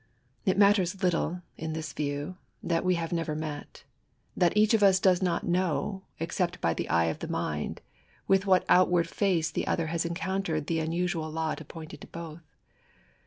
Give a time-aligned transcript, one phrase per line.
[0.45, 3.83] It matters little, in this view, that we have never met—
[4.35, 7.81] that each of us does not know, except by the eye of the mind,
[8.27, 12.41] with what Outward face the other has encountered the unusual lot appointed to both.